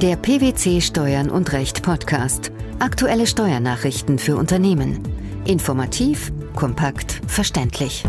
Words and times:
Der 0.00 0.14
PwC 0.14 0.80
Steuern 0.80 1.28
und 1.28 1.52
Recht 1.52 1.82
Podcast. 1.82 2.52
Aktuelle 2.78 3.26
Steuernachrichten 3.26 4.20
für 4.20 4.36
Unternehmen. 4.36 5.02
Informativ, 5.44 6.32
kompakt, 6.54 7.20
verständlich. 7.26 8.04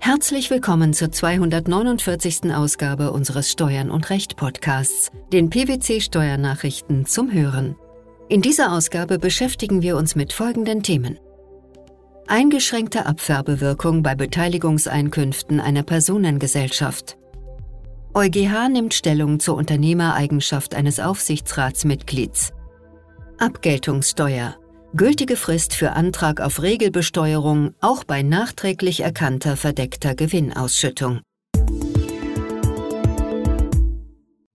Herzlich 0.00 0.50
willkommen 0.50 0.94
zur 0.94 1.12
249. 1.12 2.52
Ausgabe 2.52 3.12
unseres 3.12 3.52
Steuern 3.52 3.88
und 3.88 4.10
Recht 4.10 4.36
Podcasts, 4.36 5.12
den 5.32 5.48
PwC 5.48 6.00
Steuernachrichten 6.00 7.06
zum 7.06 7.32
Hören. 7.32 7.76
In 8.28 8.42
dieser 8.42 8.72
Ausgabe 8.72 9.20
beschäftigen 9.20 9.80
wir 9.82 9.96
uns 9.96 10.16
mit 10.16 10.32
folgenden 10.32 10.82
Themen. 10.82 11.20
Eingeschränkte 12.26 13.06
Abfärbewirkung 13.06 14.02
bei 14.02 14.16
Beteiligungseinkünften 14.16 15.60
einer 15.60 15.84
Personengesellschaft. 15.84 17.16
EuGH 18.18 18.68
nimmt 18.68 18.94
Stellung 18.94 19.38
zur 19.38 19.56
Unternehmereigenschaft 19.56 20.74
eines 20.74 20.98
Aufsichtsratsmitglieds. 20.98 22.52
Abgeltungssteuer. 23.38 24.56
Gültige 24.92 25.36
Frist 25.36 25.72
für 25.72 25.92
Antrag 25.92 26.40
auf 26.40 26.60
Regelbesteuerung 26.60 27.74
auch 27.80 28.02
bei 28.02 28.24
nachträglich 28.24 29.04
erkannter 29.04 29.56
verdeckter 29.56 30.16
Gewinnausschüttung. 30.16 31.20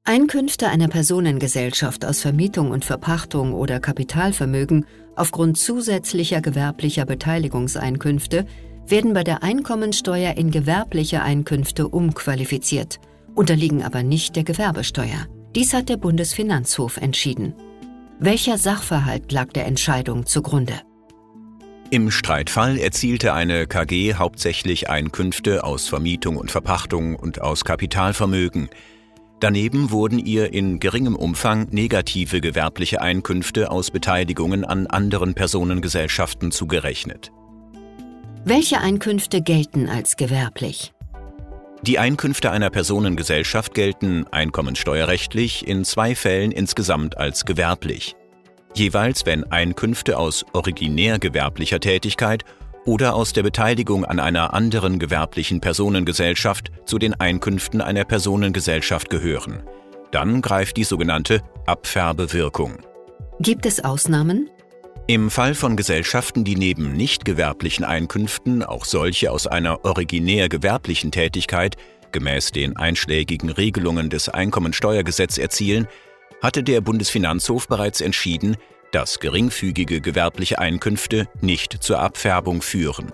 Einkünfte 0.04 0.68
einer 0.68 0.90
Personengesellschaft 0.90 2.04
aus 2.04 2.20
Vermietung 2.20 2.70
und 2.70 2.84
Verpachtung 2.84 3.54
oder 3.54 3.80
Kapitalvermögen 3.80 4.86
aufgrund 5.16 5.58
zusätzlicher 5.58 6.42
gewerblicher 6.42 7.06
Beteiligungseinkünfte 7.06 8.46
werden 8.88 9.14
bei 9.14 9.24
der 9.24 9.42
Einkommensteuer 9.42 10.36
in 10.36 10.52
gewerbliche 10.52 11.22
Einkünfte 11.22 11.88
umqualifiziert– 11.88 13.00
unterliegen 13.36 13.84
aber 13.84 14.04
nicht 14.04 14.36
der 14.36 14.44
Gewerbesteuer. 14.44 15.28
Dies 15.56 15.74
hat 15.74 15.90
der 15.90 15.98
Bundesfinanzhof 15.98 16.98
entschieden. 16.98 17.54
Welcher 18.20 18.58
Sachverhalt 18.58 19.32
lag 19.32 19.52
der 19.54 19.66
Entscheidung 19.66 20.26
zugrunde? 20.26 20.82
Im 21.90 22.10
Streitfall 22.10 22.80
erzielte 22.80 23.34
eine 23.34 23.68
KG 23.68 24.16
hauptsächlich 24.16 24.90
Einkünfte 24.90 25.64
aus 25.64 25.88
Vermietung 25.88 26.38
und 26.38 26.50
Verpachtung 26.50 27.16
und 27.16 27.42
aus 27.42 27.66
Kapitalvermögen. 27.66 28.70
Daneben 29.40 29.92
wurden 29.92 30.18
ihr 30.18 30.54
in 30.54 30.80
geringem 30.80 31.16
Umfang 31.16 31.68
negative 31.70 32.42
gewerbliche 32.42 33.02
Einkünfte 33.02 33.70
aus 33.70 33.92
Beteiligungen 33.92 34.66
an 34.66 34.88
anderen 34.88 35.36
Personengesellschaften 35.36 36.52
zugerechnet. 36.52 37.32
Welche 38.46 38.80
Einkünfte 38.80 39.42
gelten 39.42 39.88
als 39.88 40.16
gewerblich? 40.16 40.94
Die 41.86 42.00
Einkünfte 42.00 42.50
einer 42.50 42.70
Personengesellschaft 42.70 43.74
gelten 43.74 44.26
einkommensteuerrechtlich 44.32 45.68
in 45.68 45.84
zwei 45.84 46.16
Fällen 46.16 46.54
insgesamt 46.54 47.18
als 47.18 47.44
gewerblich. 47.44 48.16
Jeweils, 48.74 49.26
wenn 49.26 49.52
Einkünfte 49.52 50.18
aus 50.18 50.46
originär 50.54 51.20
gewerblicher 51.20 51.82
Tätigkeit 51.82 52.46
oder 52.86 53.16
aus 53.16 53.34
der 53.34 53.44
Beteiligung 53.44 54.06
an 54.06 54.22
einer 54.22 54.54
anderen 54.54 54.98
gewerblichen 54.98 55.60
Personengesellschaft 55.60 56.72
zu 56.86 57.00
den 57.00 57.20
Einkünften 57.20 57.82
einer 57.82 58.06
Personengesellschaft 58.06 59.10
gehören. 59.10 59.64
Dann 60.12 60.42
greift 60.42 60.78
die 60.78 60.86
sogenannte 60.86 61.42
Abfärbewirkung. 61.66 62.78
Gibt 63.42 63.66
es 63.66 63.84
Ausnahmen? 63.84 64.50
Im 65.06 65.30
Fall 65.30 65.54
von 65.54 65.76
Gesellschaften, 65.76 66.46
die 66.46 66.56
neben 66.56 66.94
nicht 66.94 67.26
gewerblichen 67.26 67.84
Einkünften 67.84 68.64
auch 68.64 68.86
solche 68.86 69.32
aus 69.32 69.48
einer 69.48 69.84
originär 69.84 70.48
gewerblichen 70.48 71.12
Tätigkeit 71.12 71.76
gemäß 72.14 72.52
den 72.52 72.78
einschlägigen 72.78 73.50
Regelungen 73.50 74.10
des 74.10 74.30
Einkommensteuergesetzes 74.30 75.40
erzielen, 75.40 75.88
hatte 76.42 76.64
der 76.64 76.80
Bundesfinanzhof 76.80 77.68
bereits 77.68 78.00
entschieden, 78.00 78.56
dass 78.94 79.20
geringfügige 79.20 80.00
gewerbliche 80.00 80.60
Einkünfte 80.60 81.28
nicht 81.42 81.84
zur 81.84 82.00
Abfärbung 82.00 82.62
führen. 82.62 83.12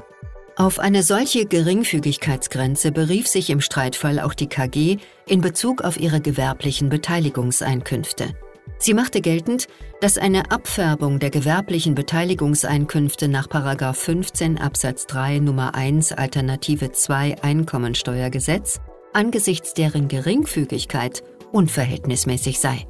Auf 0.57 0.77
eine 0.77 1.01
solche 1.01 1.45
Geringfügigkeitsgrenze 1.45 2.91
berief 2.91 3.27
sich 3.27 3.49
im 3.49 3.61
Streitfall 3.61 4.19
auch 4.19 4.35
die 4.35 4.47
KG 4.47 4.97
in 5.25 5.41
Bezug 5.41 5.81
auf 5.81 5.97
ihre 5.97 6.21
gewerblichen 6.21 6.89
Beteiligungseinkünfte. 6.89 8.35
Sie 8.77 8.93
machte 8.93 9.19
geltend, 9.19 9.67
dass 9.99 10.17
eine 10.17 10.51
Abfärbung 10.51 11.19
der 11.19 11.29
gewerblichen 11.29 11.95
Beteiligungseinkünfte 11.95 13.27
nach 13.27 13.47
15 13.93 14.57
Absatz 14.57 15.05
3 15.07 15.39
Nummer 15.39 15.75
1 15.75 16.13
Alternative 16.13 16.91
2 16.91 17.43
Einkommensteuergesetz 17.43 18.79
angesichts 19.13 19.73
deren 19.73 20.07
Geringfügigkeit 20.07 21.23
unverhältnismäßig 21.51 22.59
sei. 22.59 22.87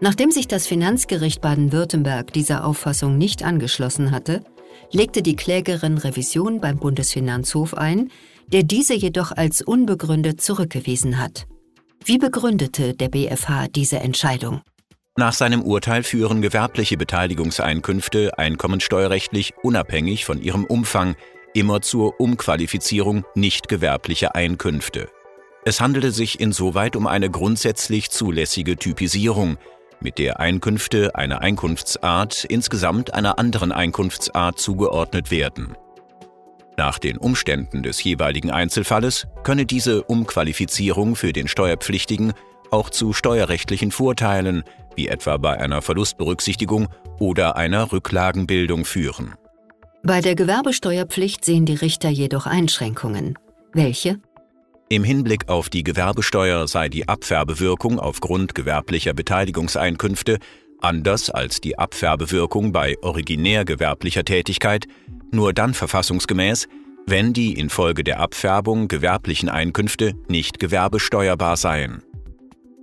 Nachdem 0.00 0.30
sich 0.30 0.46
das 0.46 0.66
Finanzgericht 0.66 1.40
Baden-Württemberg 1.40 2.32
dieser 2.32 2.64
Auffassung 2.64 3.18
nicht 3.18 3.42
angeschlossen 3.42 4.12
hatte, 4.12 4.42
legte 4.92 5.22
die 5.22 5.36
Klägerin 5.36 5.98
Revision 5.98 6.60
beim 6.60 6.78
Bundesfinanzhof 6.78 7.74
ein, 7.74 8.10
der 8.46 8.62
diese 8.62 8.94
jedoch 8.94 9.32
als 9.32 9.60
unbegründet 9.60 10.40
zurückgewiesen 10.40 11.18
hat. 11.18 11.46
Wie 12.04 12.18
begründete 12.18 12.94
der 12.94 13.08
BfH 13.08 13.68
diese 13.68 13.98
Entscheidung? 13.98 14.62
Nach 15.18 15.32
seinem 15.32 15.62
Urteil 15.62 16.04
führen 16.04 16.42
gewerbliche 16.42 16.96
Beteiligungseinkünfte 16.96 18.38
einkommensteuerrechtlich 18.38 19.52
unabhängig 19.64 20.24
von 20.24 20.40
ihrem 20.40 20.64
Umfang 20.64 21.16
immer 21.54 21.80
zur 21.80 22.20
Umqualifizierung 22.20 23.24
nicht 23.34 23.66
gewerblicher 23.66 24.36
Einkünfte. 24.36 25.08
Es 25.64 25.80
handelte 25.80 26.12
sich 26.12 26.38
insoweit 26.38 26.94
um 26.94 27.08
eine 27.08 27.30
grundsätzlich 27.30 28.12
zulässige 28.12 28.76
Typisierung, 28.76 29.56
mit 29.98 30.18
der 30.18 30.38
Einkünfte 30.38 31.16
einer 31.16 31.40
Einkunftsart 31.40 32.44
insgesamt 32.44 33.12
einer 33.12 33.40
anderen 33.40 33.72
Einkunftsart 33.72 34.60
zugeordnet 34.60 35.32
werden. 35.32 35.76
Nach 36.76 37.00
den 37.00 37.18
Umständen 37.18 37.82
des 37.82 38.04
jeweiligen 38.04 38.52
Einzelfalles 38.52 39.26
könne 39.42 39.66
diese 39.66 40.04
Umqualifizierung 40.04 41.16
für 41.16 41.32
den 41.32 41.48
Steuerpflichtigen 41.48 42.34
auch 42.70 42.90
zu 42.90 43.12
steuerrechtlichen 43.12 43.90
Vorteilen, 43.90 44.64
wie 44.96 45.08
etwa 45.08 45.36
bei 45.36 45.58
einer 45.58 45.82
Verlustberücksichtigung 45.82 46.88
oder 47.18 47.56
einer 47.56 47.92
Rücklagenbildung 47.92 48.84
führen. 48.84 49.34
Bei 50.02 50.20
der 50.20 50.34
Gewerbesteuerpflicht 50.34 51.44
sehen 51.44 51.66
die 51.66 51.74
Richter 51.74 52.08
jedoch 52.08 52.46
Einschränkungen. 52.46 53.38
Welche? 53.72 54.20
Im 54.88 55.04
Hinblick 55.04 55.48
auf 55.48 55.68
die 55.68 55.84
Gewerbesteuer 55.84 56.66
sei 56.66 56.88
die 56.88 57.08
Abfärbewirkung 57.08 57.98
aufgrund 57.98 58.54
gewerblicher 58.54 59.12
Beteiligungseinkünfte 59.12 60.38
anders 60.80 61.30
als 61.30 61.60
die 61.60 61.78
Abfärbewirkung 61.78 62.72
bei 62.72 62.96
originär 63.02 63.64
gewerblicher 63.64 64.24
Tätigkeit 64.24 64.86
nur 65.30 65.52
dann 65.52 65.74
verfassungsgemäß, 65.74 66.68
wenn 67.06 67.32
die 67.32 67.54
infolge 67.54 68.04
der 68.04 68.20
Abfärbung 68.20 68.88
gewerblichen 68.88 69.48
Einkünfte 69.48 70.14
nicht 70.28 70.58
gewerbesteuerbar 70.58 71.56
seien. 71.56 72.02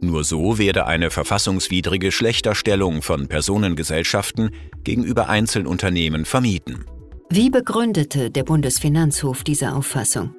Nur 0.06 0.24
so 0.24 0.60
werde 0.60 0.86
eine 0.86 1.10
verfassungswidrige 1.10 2.12
Schlechterstellung 2.12 3.02
von 3.02 3.28
Personengesellschaften 3.28 4.52
gegenüber 4.84 5.30
Einzelunternehmen 5.30 6.26
vermieden. 6.26 6.86
Wie 7.32 7.50
begründete 7.50 8.30
der 8.30 8.44
Bundesfinanzhof 8.44 9.44
diese 9.44 9.74
Auffassung? 9.74 10.36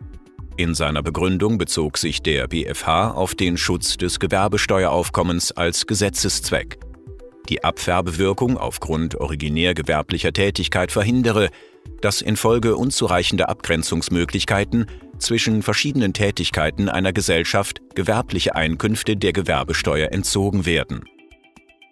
In 0.56 0.74
seiner 0.74 1.02
Begründung 1.02 1.58
bezog 1.58 1.98
sich 1.98 2.22
der 2.22 2.46
BfH 2.46 3.10
auf 3.10 3.34
den 3.34 3.56
Schutz 3.56 3.96
des 3.96 4.20
Gewerbesteueraufkommens 4.20 5.50
als 5.50 5.88
Gesetzeszweck. 5.88 6.78
Die 7.48 7.64
Abfärbewirkung 7.64 8.56
aufgrund 8.56 9.16
originär 9.16 9.74
gewerblicher 9.74 10.32
Tätigkeit 10.32 10.92
verhindere, 10.92 11.50
dass 12.02 12.22
infolge 12.22 12.76
unzureichender 12.76 13.48
Abgrenzungsmöglichkeiten 13.48 14.86
zwischen 15.18 15.62
verschiedenen 15.62 16.12
Tätigkeiten 16.12 16.88
einer 16.88 17.12
Gesellschaft 17.12 17.80
gewerbliche 17.94 18.54
Einkünfte 18.54 19.16
der 19.16 19.32
Gewerbesteuer 19.32 20.12
entzogen 20.12 20.66
werden. 20.66 21.04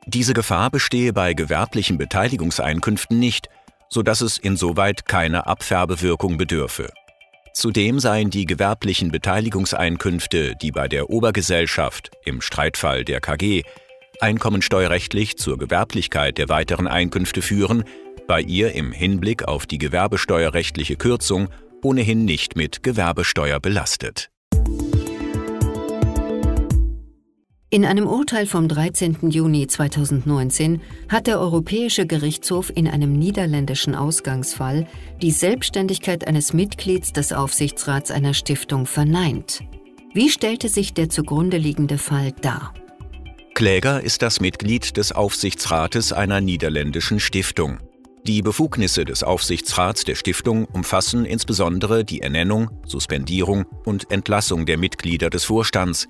Diese 0.07 0.35
Gefahr 0.35 0.71
bestehe 0.71 1.13
bei 1.13 1.35
gewerblichen 1.35 1.97
Beteiligungseinkünften 1.99 3.19
nicht, 3.19 3.49
so 3.89 4.03
dass 4.03 4.21
es 4.21 4.39
insoweit 4.39 5.07
keine 5.07 5.47
Abfärbewirkung 5.47 6.37
bedürfe. 6.37 6.91
Zudem 7.55 8.01
seien 8.01 8.31
die 8.31 8.47
gewerblichen 8.47 9.11
Beteiligungseinkünfte, 9.11 10.57
die 10.61 10.73
bei 10.73 10.89
der 10.89 11.09
Obergesellschaft 11.09 12.11
im 12.25 12.41
Streitfall 12.41 13.05
der 13.05 13.21
KG 13.21 13.63
einkommensteuerrechtlich 14.21 15.39
zur 15.39 15.59
Gewerblichkeit 15.59 16.39
der 16.39 16.49
weiteren 16.49 16.87
Einkünfte 16.89 17.43
führen, 17.43 17.85
bei 18.27 18.41
ihr 18.41 18.73
im 18.73 18.93
Hinblick 18.93 19.45
auf 19.45 19.67
die 19.67 19.79
gewerbesteuerrechtliche 19.79 20.97
Kürzung 20.97 21.49
ohnehin 21.85 22.25
nicht 22.25 22.57
mit 22.57 22.83
Gewerbesteuer 22.83 23.61
belastet. 23.61 24.31
In 27.75 27.85
einem 27.85 28.07
Urteil 28.07 28.47
vom 28.47 28.69
13. 28.69 29.31
Juni 29.31 29.67
2019 29.67 30.81
hat 31.09 31.27
der 31.27 31.41
Europäische 31.41 32.07
Gerichtshof 32.07 32.71
in 32.73 32.87
einem 32.87 33.13
niederländischen 33.13 33.97
Ausgangsfall 33.97 34.87
die 35.21 35.33
Selbstständigkeit 35.33 36.25
eines 36.25 36.53
Mitglieds 36.53 37.13
des 37.13 37.33
Aufsichtsrats 37.33 38.13
einer 38.13 38.33
Stiftung 38.33 38.87
verneint. 38.87 39.65
Wie 40.13 40.31
stellte 40.31 40.69
sich 40.69 40.95
der 40.95 41.09
zugrunde 41.09 41.57
liegende 41.57 41.99
Fall 41.99 42.31
dar? 42.41 42.73
Kläger 43.55 44.01
ist 44.01 44.23
das 44.23 44.41
Mitglied 44.41 44.97
des 44.97 45.11
Aufsichtsrates 45.11 46.13
einer 46.13 46.41
niederländischen 46.41 47.19
Stiftung. 47.19 47.81
Die 48.27 48.41
Befugnisse 48.41 49.05
des 49.05 49.23
Aufsichtsrats 49.23 50.05
der 50.05 50.15
Stiftung 50.15 50.65
umfassen 50.65 51.27
insbesondere 51.27 52.07
die 52.07 52.23
Ernennung, 52.23 52.71
Suspendierung 52.87 53.67
und 53.85 54.11
Entlassung 54.11 54.65
der 54.65 54.79
Mitglieder 54.79 55.29
des 55.29 55.45
Vorstands, 55.45 56.09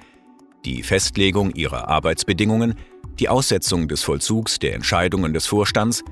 die 0.64 0.84
Festlegung 0.84 1.50
ihrer 1.50 1.88
Arbeitsbedingungen, 1.88 2.76
die 3.18 3.28
Aussetzung 3.28 3.88
des 3.88 4.04
Vollzugs 4.04 4.60
der 4.60 4.76
Entscheidungen 4.76 5.34
des 5.34 5.46
Vorstands, 5.46 6.04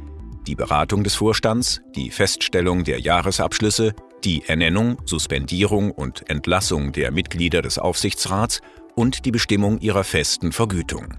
die 0.49 0.57
Beratung 0.57 1.05
des 1.05 1.15
Vorstands, 1.15 1.81
die 1.95 2.11
Feststellung 2.11 2.83
der 2.83 2.99
Jahresabschlüsse, 2.99 3.95
die 4.25 4.43
Ernennung, 4.49 4.99
Suspendierung 5.05 5.93
und 5.93 6.29
Entlassung 6.29 6.91
der 6.91 7.13
Mitglieder 7.13 7.63
des 7.63 7.79
Aufsichtsrats 7.79 8.61
und 8.97 9.25
die 9.25 9.31
Bestimmung 9.31 9.79
ihrer 9.79 10.03
festen 10.03 10.51
Vergütung. 10.51 11.17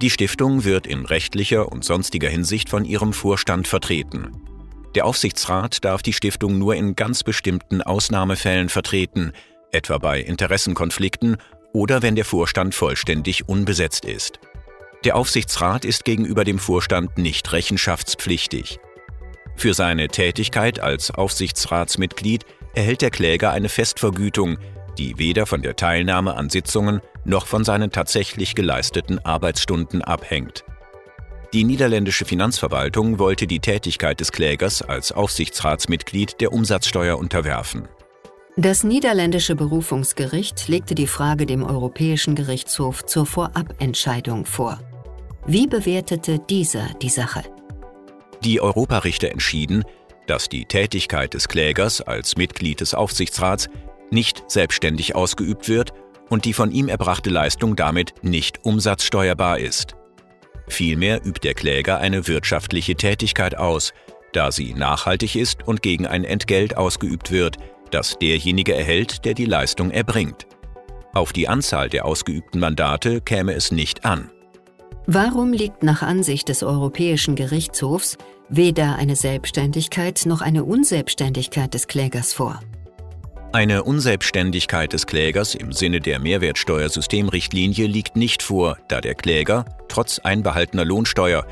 Die 0.00 0.08
Stiftung 0.08 0.64
wird 0.64 0.86
in 0.86 1.04
rechtlicher 1.04 1.70
und 1.70 1.84
sonstiger 1.84 2.30
Hinsicht 2.30 2.70
von 2.70 2.86
ihrem 2.86 3.12
Vorstand 3.12 3.68
vertreten. 3.68 4.32
Der 4.94 5.04
Aufsichtsrat 5.04 5.84
darf 5.84 6.00
die 6.02 6.14
Stiftung 6.14 6.58
nur 6.58 6.74
in 6.74 6.96
ganz 6.96 7.22
bestimmten 7.22 7.82
Ausnahmefällen 7.82 8.70
vertreten, 8.70 9.32
etwa 9.72 9.98
bei 9.98 10.20
Interessenkonflikten 10.20 11.36
oder 11.74 12.00
wenn 12.00 12.16
der 12.16 12.24
Vorstand 12.24 12.74
vollständig 12.74 13.46
unbesetzt 13.46 14.06
ist. 14.06 14.40
Der 15.04 15.16
Aufsichtsrat 15.16 15.84
ist 15.84 16.06
gegenüber 16.06 16.44
dem 16.44 16.58
Vorstand 16.58 17.18
nicht 17.18 17.52
rechenschaftspflichtig. 17.52 18.78
Für 19.56 19.74
seine 19.74 20.08
Tätigkeit 20.08 20.80
als 20.80 21.10
Aufsichtsratsmitglied 21.10 22.46
erhält 22.74 23.02
der 23.02 23.10
Kläger 23.10 23.50
eine 23.52 23.68
Festvergütung, 23.68 24.56
die 24.98 25.18
weder 25.18 25.46
von 25.46 25.62
der 25.62 25.76
Teilnahme 25.76 26.34
an 26.36 26.50
Sitzungen 26.50 27.00
noch 27.24 27.46
von 27.46 27.64
seinen 27.64 27.90
tatsächlich 27.90 28.54
geleisteten 28.54 29.18
Arbeitsstunden 29.24 30.02
abhängt. 30.02 30.64
Die 31.52 31.64
niederländische 31.64 32.24
Finanzverwaltung 32.24 33.18
wollte 33.18 33.46
die 33.46 33.58
Tätigkeit 33.58 34.20
des 34.20 34.30
Klägers 34.30 34.82
als 34.82 35.10
Aufsichtsratsmitglied 35.10 36.40
der 36.40 36.52
Umsatzsteuer 36.52 37.18
unterwerfen. 37.18 37.88
Das 38.56 38.84
niederländische 38.84 39.56
Berufungsgericht 39.56 40.68
legte 40.68 40.94
die 40.94 41.06
Frage 41.06 41.46
dem 41.46 41.64
Europäischen 41.64 42.34
Gerichtshof 42.34 43.04
zur 43.04 43.26
Vorabentscheidung 43.26 44.44
vor. 44.44 44.78
Wie 45.46 45.66
bewertete 45.66 46.38
dieser 46.38 46.88
die 47.00 47.08
Sache? 47.08 47.42
Die 48.44 48.60
Europarichter 48.60 49.30
entschieden, 49.30 49.84
dass 50.26 50.48
die 50.48 50.64
Tätigkeit 50.66 51.34
des 51.34 51.48
Klägers 51.48 52.00
als 52.00 52.36
Mitglied 52.36 52.80
des 52.80 52.94
Aufsichtsrats 52.94 53.68
nicht 54.10 54.44
selbstständig 54.50 55.14
ausgeübt 55.14 55.68
wird 55.68 55.92
und 56.28 56.44
die 56.44 56.52
von 56.52 56.70
ihm 56.70 56.88
erbrachte 56.88 57.30
Leistung 57.30 57.76
damit 57.76 58.14
nicht 58.22 58.64
umsatzsteuerbar 58.64 59.58
ist. 59.58 59.96
Vielmehr 60.68 61.24
übt 61.24 61.40
der 61.42 61.54
Kläger 61.54 61.98
eine 61.98 62.28
wirtschaftliche 62.28 62.94
Tätigkeit 62.94 63.56
aus, 63.56 63.92
da 64.32 64.52
sie 64.52 64.74
nachhaltig 64.74 65.34
ist 65.34 65.66
und 65.66 65.82
gegen 65.82 66.06
ein 66.06 66.24
Entgelt 66.24 66.76
ausgeübt 66.76 67.30
wird, 67.30 67.56
das 67.90 68.18
derjenige 68.18 68.74
erhält, 68.74 69.24
der 69.24 69.34
die 69.34 69.46
Leistung 69.46 69.90
erbringt. 69.90 70.46
Auf 71.12 71.32
die 71.32 71.48
Anzahl 71.48 71.88
der 71.88 72.04
ausgeübten 72.04 72.60
Mandate 72.60 73.20
käme 73.20 73.54
es 73.54 73.72
nicht 73.72 74.04
an. 74.04 74.30
Warum 75.06 75.52
liegt 75.52 75.82
nach 75.82 76.02
Ansicht 76.02 76.48
des 76.48 76.62
Europäischen 76.62 77.34
Gerichtshofs 77.34 78.16
weder 78.48 78.94
eine 78.94 79.16
Selbstständigkeit 79.16 80.22
noch 80.26 80.40
eine 80.40 80.64
Unselbstständigkeit 80.64 81.74
des 81.74 81.88
Klägers 81.88 82.32
vor? 82.32 82.60
Eine 83.52 83.82
Unselbstständigkeit 83.82 84.92
des 84.92 85.08
Klägers 85.08 85.56
im 85.56 85.72
Sinne 85.72 85.98
der 85.98 86.20
Mehrwertsteuersystemrichtlinie 86.20 87.88
liegt 87.88 88.14
nicht 88.14 88.44
vor, 88.44 88.78
da 88.86 89.00
der 89.00 89.16
Kläger, 89.16 89.64
trotz 89.88 90.20
einbehaltener 90.20 90.84
Lohnsteuer, 90.84 91.44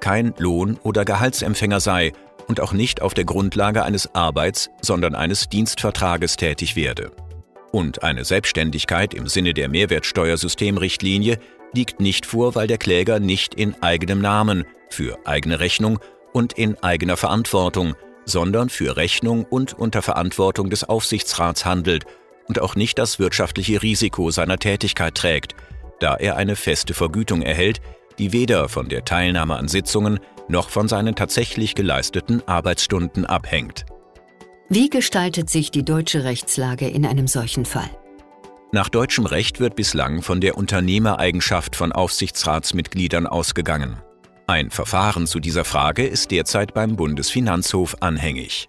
kein 0.00 0.34
Lohn- 0.36 0.78
oder 0.82 1.06
Gehaltsempfänger 1.06 1.80
sei 1.80 2.12
und 2.46 2.60
auch 2.60 2.74
nicht 2.74 3.00
auf 3.00 3.14
der 3.14 3.24
Grundlage 3.24 3.84
eines 3.84 4.14
Arbeits, 4.14 4.68
sondern 4.82 5.14
eines 5.14 5.48
Dienstvertrages 5.48 6.36
tätig 6.36 6.76
werde. 6.76 7.10
Und 7.72 8.02
eine 8.02 8.26
Selbstständigkeit 8.26 9.14
im 9.14 9.26
Sinne 9.26 9.54
der 9.54 9.70
Mehrwertsteuersystemrichtlinie 9.70 11.38
liegt 11.72 12.00
nicht 12.00 12.26
vor, 12.26 12.54
weil 12.54 12.66
der 12.66 12.78
Kläger 12.78 13.18
nicht 13.18 13.54
in 13.54 13.82
eigenem 13.82 14.20
Namen, 14.20 14.64
für 14.90 15.18
eigene 15.24 15.58
Rechnung 15.58 16.00
und 16.34 16.52
in 16.52 16.76
eigener 16.82 17.16
Verantwortung, 17.16 17.94
sondern 18.26 18.68
für 18.68 18.96
Rechnung 18.96 19.44
und 19.44 19.72
unter 19.72 20.02
Verantwortung 20.02 20.68
des 20.68 20.84
Aufsichtsrats 20.84 21.64
handelt 21.64 22.04
und 22.48 22.60
auch 22.60 22.74
nicht 22.74 22.98
das 22.98 23.18
wirtschaftliche 23.18 23.82
Risiko 23.82 24.30
seiner 24.30 24.58
Tätigkeit 24.58 25.14
trägt, 25.14 25.54
da 26.00 26.16
er 26.16 26.36
eine 26.36 26.56
feste 26.56 26.92
Vergütung 26.92 27.40
erhält, 27.42 27.80
die 28.18 28.32
weder 28.32 28.68
von 28.68 28.88
der 28.88 29.04
Teilnahme 29.04 29.56
an 29.56 29.68
Sitzungen 29.68 30.20
noch 30.48 30.68
von 30.68 30.88
seinen 30.88 31.14
tatsächlich 31.14 31.74
geleisteten 31.74 32.46
Arbeitsstunden 32.46 33.24
abhängt. 33.24 33.86
Wie 34.68 34.90
gestaltet 34.90 35.48
sich 35.48 35.70
die 35.70 35.84
deutsche 35.84 36.24
Rechtslage 36.24 36.88
in 36.88 37.06
einem 37.06 37.28
solchen 37.28 37.64
Fall? 37.64 37.90
Nach 38.72 38.88
deutschem 38.88 39.26
Recht 39.26 39.60
wird 39.60 39.76
bislang 39.76 40.22
von 40.22 40.40
der 40.40 40.58
Unternehmereigenschaft 40.58 41.76
von 41.76 41.92
Aufsichtsratsmitgliedern 41.92 43.26
ausgegangen. 43.26 44.02
Ein 44.48 44.70
Verfahren 44.70 45.26
zu 45.26 45.40
dieser 45.40 45.64
Frage 45.64 46.06
ist 46.06 46.30
derzeit 46.30 46.72
beim 46.72 46.96
Bundesfinanzhof 46.96 47.96
anhängig. 48.00 48.68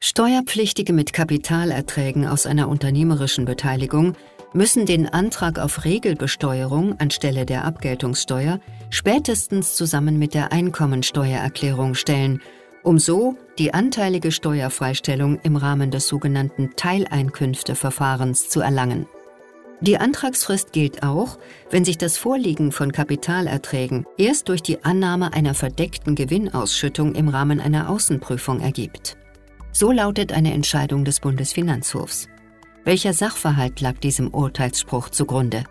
Steuerpflichtige 0.00 0.92
mit 0.92 1.12
Kapitalerträgen 1.12 2.26
aus 2.26 2.46
einer 2.46 2.68
unternehmerischen 2.68 3.44
Beteiligung 3.44 4.14
müssen 4.52 4.86
den 4.86 5.08
Antrag 5.08 5.58
auf 5.58 5.84
Regelbesteuerung 5.84 6.98
anstelle 6.98 7.46
der 7.46 7.64
Abgeltungssteuer 7.64 8.60
spätestens 8.90 9.74
zusammen 9.74 10.18
mit 10.18 10.34
der 10.34 10.52
Einkommensteuererklärung 10.52 11.94
stellen 11.94 12.40
um 12.86 13.00
so 13.00 13.36
die 13.58 13.74
anteilige 13.74 14.30
Steuerfreistellung 14.30 15.40
im 15.42 15.56
Rahmen 15.56 15.90
des 15.90 16.06
sogenannten 16.06 16.70
Teileinkünfteverfahrens 16.76 18.48
zu 18.48 18.60
erlangen. 18.60 19.06
Die 19.82 19.98
Antragsfrist 19.98 20.72
gilt 20.72 21.02
auch, 21.02 21.38
wenn 21.70 21.84
sich 21.84 21.98
das 21.98 22.16
Vorliegen 22.16 22.72
von 22.72 22.92
Kapitalerträgen 22.92 24.06
erst 24.16 24.48
durch 24.48 24.62
die 24.62 24.82
Annahme 24.84 25.34
einer 25.34 25.54
verdeckten 25.54 26.14
Gewinnausschüttung 26.14 27.14
im 27.14 27.28
Rahmen 27.28 27.60
einer 27.60 27.90
Außenprüfung 27.90 28.60
ergibt. 28.60 29.18
So 29.72 29.92
lautet 29.92 30.32
eine 30.32 30.54
Entscheidung 30.54 31.04
des 31.04 31.20
Bundesfinanzhofs. 31.20 32.28
Welcher 32.84 33.12
Sachverhalt 33.12 33.80
lag 33.82 33.98
diesem 33.98 34.32
Urteilsspruch 34.32 35.10
zugrunde? 35.10 35.64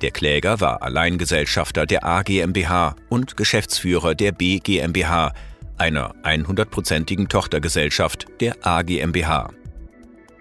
Der 0.00 0.10
Kläger 0.10 0.60
war 0.60 0.82
Alleingesellschafter 0.82 1.86
der 1.86 2.04
A 2.04 2.22
GmbH 2.22 2.96
und 3.10 3.36
Geschäftsführer 3.36 4.14
der 4.16 4.32
B 4.32 4.58
GmbH, 4.58 5.34
einer 5.76 6.14
100-prozentigen 6.24 7.28
Tochtergesellschaft 7.28 8.26
der 8.40 8.66
A 8.66 8.82
GmbH. 8.82 9.50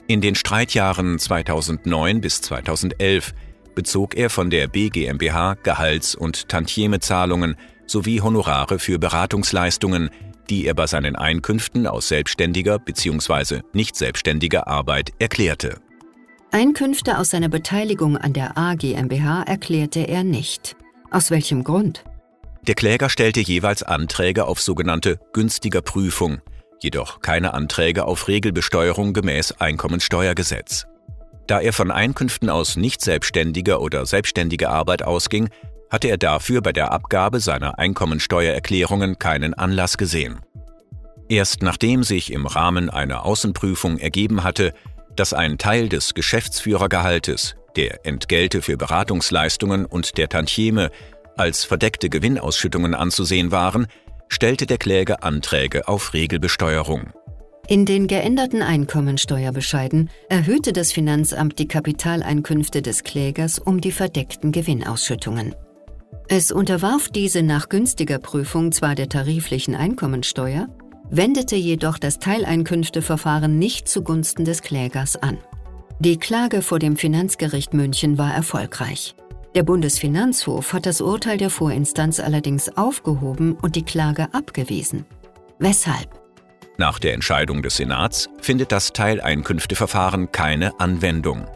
In 0.09 0.21
den 0.21 0.33
Streitjahren 0.33 1.19
2009 1.19 2.19
bis 2.19 2.41
2011 2.41 3.31
bezog 3.75 4.17
er 4.17 4.31
von 4.31 4.49
der 4.49 4.67
B 4.67 4.89
GmbH 4.89 5.53
Gehalts- 5.61 6.15
und 6.15 6.49
Tantiemezahlungen 6.49 7.55
sowie 7.85 8.19
Honorare 8.19 8.79
für 8.79 8.97
Beratungsleistungen, 8.97 10.09
die 10.49 10.65
er 10.65 10.73
bei 10.73 10.87
seinen 10.87 11.15
Einkünften 11.15 11.85
aus 11.85 12.07
selbstständiger 12.07 12.79
bzw. 12.79 13.61
nicht 13.73 13.95
selbstständiger 13.95 14.67
Arbeit 14.67 15.11
erklärte. 15.19 15.79
Einkünfte 16.49 17.19
aus 17.19 17.29
seiner 17.29 17.49
Beteiligung 17.49 18.17
an 18.17 18.33
der 18.33 18.57
A 18.57 18.73
GmbH 18.73 19.43
erklärte 19.43 20.07
er 20.07 20.23
nicht. 20.23 20.75
Aus 21.11 21.29
welchem 21.29 21.63
Grund? 21.63 22.03
Der 22.63 22.73
Kläger 22.73 23.09
stellte 23.09 23.41
jeweils 23.41 23.83
Anträge 23.83 24.45
auf 24.45 24.59
sogenannte 24.59 25.19
günstiger 25.33 25.83
Prüfung, 25.83 26.41
jedoch 26.83 27.21
keine 27.21 27.53
Anträge 27.53 28.05
auf 28.05 28.27
Regelbesteuerung 28.27 29.13
gemäß 29.13 29.53
Einkommensteuergesetz. 29.59 30.85
Da 31.47 31.59
er 31.59 31.73
von 31.73 31.91
Einkünften 31.91 32.49
aus 32.49 32.75
nicht 32.75 33.01
selbstständiger 33.01 33.81
oder 33.81 34.05
selbstständiger 34.05 34.69
Arbeit 34.69 35.03
ausging, 35.03 35.49
hatte 35.89 36.07
er 36.07 36.17
dafür 36.17 36.61
bei 36.61 36.71
der 36.71 36.91
Abgabe 36.91 37.39
seiner 37.39 37.79
Einkommensteuererklärungen 37.79 39.17
keinen 39.17 39.53
Anlass 39.53 39.97
gesehen. 39.97 40.41
Erst 41.27 41.61
nachdem 41.61 42.03
sich 42.03 42.31
im 42.31 42.45
Rahmen 42.45 42.89
einer 42.89 43.25
Außenprüfung 43.25 43.97
ergeben 43.97 44.43
hatte, 44.43 44.73
dass 45.15 45.33
ein 45.33 45.57
Teil 45.57 45.89
des 45.89 46.13
Geschäftsführergehaltes, 46.13 47.55
der 47.75 48.05
Entgelte 48.05 48.61
für 48.61 48.77
Beratungsleistungen 48.77 49.85
und 49.85 50.17
der 50.17 50.29
Tantieme 50.29 50.91
als 51.37 51.63
verdeckte 51.63 52.09
Gewinnausschüttungen 52.09 52.95
anzusehen 52.95 53.51
waren, 53.51 53.87
stellte 54.29 54.65
der 54.65 54.77
Kläger 54.77 55.23
Anträge 55.23 55.87
auf 55.87 56.13
Regelbesteuerung. 56.13 57.11
In 57.67 57.85
den 57.85 58.07
geänderten 58.07 58.63
Einkommensteuerbescheiden 58.63 60.09
erhöhte 60.27 60.73
das 60.73 60.91
Finanzamt 60.91 61.59
die 61.59 61.67
Kapitaleinkünfte 61.67 62.81
des 62.81 63.03
Klägers 63.03 63.59
um 63.59 63.79
die 63.79 63.91
verdeckten 63.91 64.51
Gewinnausschüttungen. 64.51 65.53
Es 66.27 66.51
unterwarf 66.51 67.09
diese 67.09 67.43
nach 67.43 67.69
günstiger 67.69 68.17
Prüfung 68.17 68.71
zwar 68.71 68.95
der 68.95 69.09
tariflichen 69.09 69.75
Einkommensteuer, 69.75 70.67
wendete 71.09 71.55
jedoch 71.55 71.97
das 71.97 72.19
Teileinkünfteverfahren 72.19 73.59
nicht 73.59 73.87
zugunsten 73.87 74.45
des 74.45 74.61
Klägers 74.61 75.15
an. 75.15 75.37
Die 75.99 76.17
Klage 76.17 76.61
vor 76.61 76.79
dem 76.79 76.97
Finanzgericht 76.97 77.73
München 77.73 78.17
war 78.17 78.33
erfolgreich. 78.33 79.15
Der 79.55 79.63
Bundesfinanzhof 79.63 80.73
hat 80.73 80.85
das 80.85 81.01
Urteil 81.01 81.37
der 81.37 81.49
Vorinstanz 81.49 82.19
allerdings 82.19 82.77
aufgehoben 82.77 83.53
und 83.53 83.75
die 83.75 83.83
Klage 83.83 84.27
abgewiesen. 84.31 85.05
Weshalb? 85.57 86.07
Nach 86.77 86.99
der 86.99 87.13
Entscheidung 87.13 87.63
des 87.63 87.77
Senats 87.77 88.29
findet 88.41 88.71
das 88.71 88.93
Teileinkünfteverfahren 88.93 90.31
keine 90.31 90.79
Anwendung. 90.79 91.47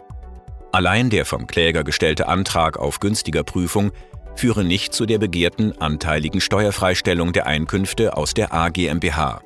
Allein 0.71 1.11
der 1.11 1.25
vom 1.25 1.45
Kläger 1.45 1.83
gestellte 1.83 2.27
Antrag 2.27 2.77
auf 2.77 2.99
günstiger 2.99 3.43
Prüfung 3.43 3.91
führe 4.35 4.63
nicht 4.63 4.93
zu 4.93 5.05
der 5.05 5.19
begehrten 5.19 5.79
anteiligen 5.79 6.41
Steuerfreistellung 6.41 7.31
der 7.31 7.45
Einkünfte 7.45 8.17
aus 8.17 8.33
der 8.33 8.53
AGMBH. 8.53 9.41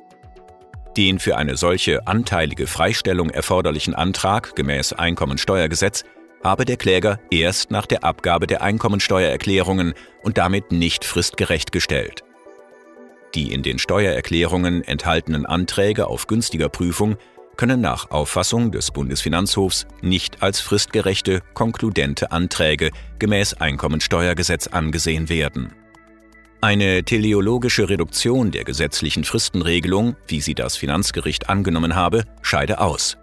Den 0.96 1.18
für 1.18 1.36
eine 1.36 1.58
solche 1.58 2.06
anteilige 2.06 2.66
Freistellung 2.66 3.28
erforderlichen 3.28 3.94
Antrag 3.94 4.56
gemäß 4.56 4.94
Einkommensteuergesetz 4.94 6.04
habe 6.42 6.64
der 6.64 6.76
Kläger 6.76 7.20
erst 7.30 7.70
nach 7.70 7.86
der 7.86 8.04
Abgabe 8.04 8.46
der 8.46 8.62
Einkommensteuererklärungen 8.62 9.94
und 10.22 10.38
damit 10.38 10.72
nicht 10.72 11.04
fristgerecht 11.04 11.72
gestellt. 11.72 12.22
Die 13.34 13.52
in 13.52 13.62
den 13.62 13.78
Steuererklärungen 13.78 14.82
enthaltenen 14.82 15.44
Anträge 15.44 16.06
auf 16.06 16.26
günstiger 16.26 16.68
Prüfung 16.68 17.16
können 17.56 17.80
nach 17.80 18.10
Auffassung 18.10 18.70
des 18.70 18.92
Bundesfinanzhofs 18.92 19.86
nicht 20.00 20.42
als 20.42 20.60
fristgerechte, 20.60 21.42
konkludente 21.54 22.30
Anträge 22.30 22.90
gemäß 23.18 23.54
Einkommensteuergesetz 23.54 24.68
angesehen 24.68 25.28
werden. 25.28 25.74
Eine 26.60 27.04
teleologische 27.04 27.88
Reduktion 27.88 28.50
der 28.50 28.64
gesetzlichen 28.64 29.24
Fristenregelung, 29.24 30.16
wie 30.26 30.40
sie 30.40 30.54
das 30.54 30.76
Finanzgericht 30.76 31.48
angenommen 31.48 31.94
habe, 31.94 32.24
scheide 32.42 32.80
aus. 32.80 33.18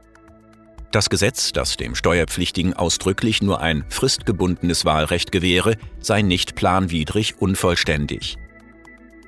Das 0.95 1.09
Gesetz, 1.09 1.51
das 1.51 1.75
dem 1.75 1.93
Steuerpflichtigen 1.93 2.73
ausdrücklich 2.73 3.41
nur 3.41 3.59
ein 3.59 3.83
fristgebundenes 3.89 4.85
Wahlrecht 4.85 5.33
gewähre, 5.33 5.75
sei 5.99 6.21
nicht 6.21 6.55
planwidrig 6.55 7.37
unvollständig. 7.37 8.37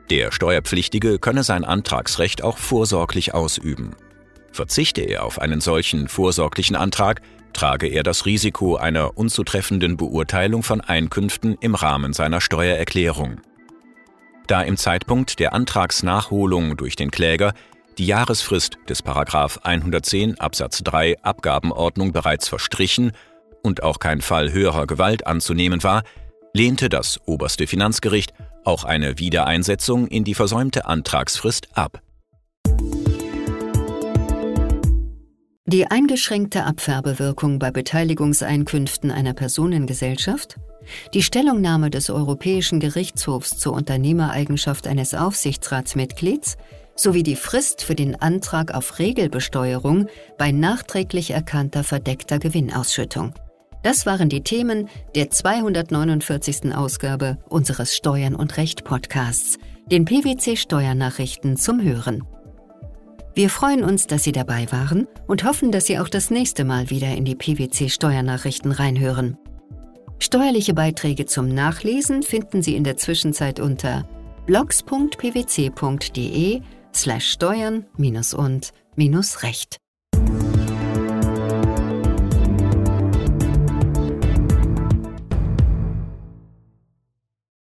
Der 0.10 0.32
Steuerpflichtige 0.32 1.20
könne 1.20 1.44
sein 1.44 1.66
Antragsrecht 1.66 2.42
auch 2.42 2.58
vorsorglich 2.58 3.34
ausüben. 3.34 3.98
Verzichte 4.54 5.02
er 5.02 5.26
auf 5.26 5.42
einen 5.42 5.60
solchen 5.60 6.08
vorsorglichen 6.08 6.78
Antrag, 6.78 7.22
trage 7.52 7.88
er 7.88 8.04
das 8.04 8.26
Risiko 8.26 8.78
einer 8.78 9.18
unzutreffenden 9.18 9.98
Beurteilung 9.98 10.64
von 10.64 10.80
Einkünften 10.80 11.58
im 11.60 11.76
Rahmen 11.76 12.14
seiner 12.14 12.40
Steuererklärung. 12.40 13.42
Da 14.48 14.62
im 14.62 14.78
Zeitpunkt 14.78 15.40
der 15.40 15.52
Antragsnachholung 15.52 16.78
durch 16.78 16.96
den 16.96 17.12
Kläger 17.12 17.54
die 17.98 18.06
Jahresfrist 18.06 18.78
des 18.88 19.04
110 19.06 20.40
Absatz 20.40 20.84
3 20.84 21.22
Abgabenordnung 21.24 22.12
bereits 22.12 22.48
verstrichen 22.48 23.12
und 23.64 23.84
auch 23.84 24.00
kein 24.00 24.22
Fall 24.22 24.52
höherer 24.52 24.88
Gewalt 24.88 25.26
anzunehmen 25.26 25.84
war, 25.84 26.04
lehnte 26.54 26.90
das 26.90 27.20
oberste 27.26 27.68
Finanzgericht 27.68 28.34
auch 28.64 28.84
eine 28.84 29.20
Wiedereinsetzung 29.20 30.08
in 30.08 30.24
die 30.24 30.36
versäumte 30.36 30.86
Antragsfrist 30.86 31.70
ab. 31.76 32.02
Die 35.66 35.86
eingeschränkte 35.88 36.64
Abfärbewirkung 36.64 37.60
bei 37.60 37.72
Beteiligungseinkünften 37.72 39.12
einer 39.12 39.34
Personengesellschaft 39.34 40.58
die 41.14 41.22
Stellungnahme 41.22 41.90
des 41.90 42.10
Europäischen 42.10 42.80
Gerichtshofs 42.80 43.58
zur 43.58 43.74
Unternehmereigenschaft 43.74 44.88
eines 44.88 45.14
Aufsichtsratsmitglieds 45.14 46.58
sowie 46.98 47.24
die 47.24 47.36
Frist 47.36 47.84
für 47.84 47.96
den 47.96 48.16
Antrag 48.22 48.74
auf 48.74 49.00
Regelbesteuerung 49.00 50.08
bei 50.38 50.52
nachträglich 50.52 51.32
erkannter 51.32 51.84
verdeckter 51.84 52.40
Gewinnausschüttung. 52.40 53.34
Das 53.84 54.06
waren 54.06 54.28
die 54.28 54.42
Themen 54.42 54.90
der 55.16 55.30
249. 55.30 56.76
Ausgabe 56.76 57.38
unseres 57.48 57.96
Steuern 57.96 58.36
und 58.36 58.58
Recht 58.58 58.84
Podcasts, 58.84 59.58
den 59.90 60.04
PwC 60.04 60.58
Steuernachrichten 60.58 61.56
zum 61.56 61.82
Hören. 61.82 62.24
Wir 63.34 63.50
freuen 63.52 63.84
uns, 63.84 64.08
dass 64.08 64.24
Sie 64.24 64.32
dabei 64.32 64.66
waren 64.72 65.08
und 65.28 65.44
hoffen, 65.44 65.72
dass 65.72 65.86
Sie 65.86 66.00
auch 66.00 66.10
das 66.10 66.32
nächste 66.32 66.66
Mal 66.66 66.90
wieder 66.90 67.16
in 67.16 67.24
die 67.24 67.36
PwC 67.36 67.88
Steuernachrichten 67.90 68.72
reinhören. 68.72 69.38
Steuerliche 70.20 70.74
Beiträge 70.74 71.28
zum 71.28 71.48
Nachlesen 71.48 72.24
finden 72.24 72.64
Sie 72.64 72.76
in 72.76 72.84
der 72.84 72.98
Zwischenzeit 72.98 73.60
unter 73.60 74.10
blogs.pwc.de 74.48 75.22
slash 76.98 77.32
steuern 77.32 77.86
minus 77.96 78.34
und 78.34 78.74
minus 78.96 79.44
recht. 79.44 79.78